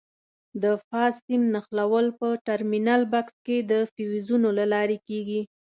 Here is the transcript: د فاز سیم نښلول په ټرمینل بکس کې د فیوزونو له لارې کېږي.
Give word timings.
د 0.63 0.65
فاز 0.87 1.13
سیم 1.25 1.41
نښلول 1.53 2.07
په 2.19 2.27
ټرمینل 2.45 3.01
بکس 3.13 3.35
کې 3.45 3.57
د 3.71 3.73
فیوزونو 3.93 4.49
له 4.59 4.65
لارې 4.73 4.97
کېږي. 5.07 5.41